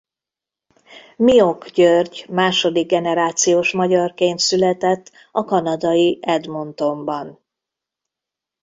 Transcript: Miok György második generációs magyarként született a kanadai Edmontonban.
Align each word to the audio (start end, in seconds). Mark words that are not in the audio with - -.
Miok 1.17 1.69
György 1.69 2.25
második 2.29 2.87
generációs 2.87 3.71
magyarként 3.73 4.39
született 4.39 5.11
a 5.31 5.43
kanadai 5.43 6.19
Edmontonban. 6.21 7.39